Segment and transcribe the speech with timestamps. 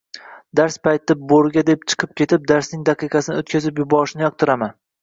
[0.59, 4.79] Dars payti bo'rga deb chiqib ketib, darsning daqiqasini o'tkazib yuborishni yoqtiraman!